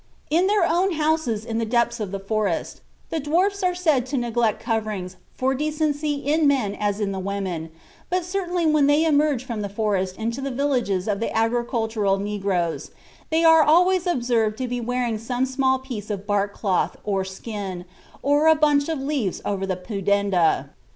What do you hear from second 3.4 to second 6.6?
are said to neglect coverings for decency in the